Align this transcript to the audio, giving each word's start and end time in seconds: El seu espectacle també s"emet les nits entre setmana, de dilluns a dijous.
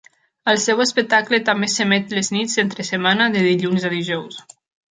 El 0.53 0.55
seu 0.61 0.79
espectacle 0.85 1.39
també 1.49 1.69
s"emet 1.73 2.17
les 2.19 2.31
nits 2.37 2.57
entre 2.65 2.89
setmana, 2.89 3.29
de 3.37 3.45
dilluns 3.51 3.87
a 3.91 3.93
dijous. 3.97 4.45